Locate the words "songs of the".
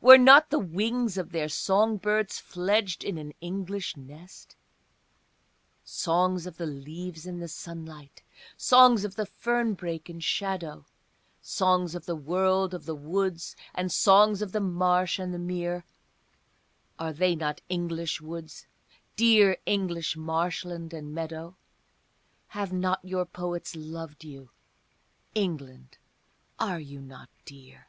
5.82-6.66, 8.56-9.26, 11.42-12.14, 13.90-14.60